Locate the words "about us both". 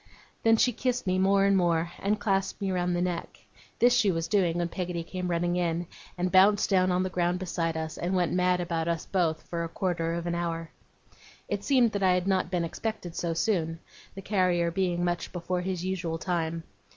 8.59-9.43